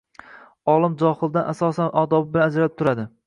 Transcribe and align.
Olim 0.73 0.95
johildan 1.01 1.45
asosan 1.53 1.93
odobi 2.03 2.33
bilan 2.37 2.49
ajralib 2.53 2.79
turadi. 2.81 3.07